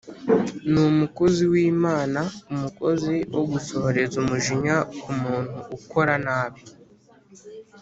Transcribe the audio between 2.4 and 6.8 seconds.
umukozi wo gusohoreza umujinya ku muntu ukora nabi